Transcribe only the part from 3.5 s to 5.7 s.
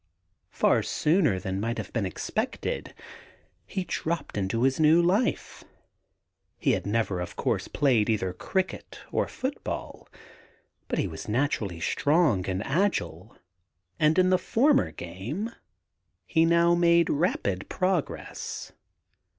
he dropped into his new life.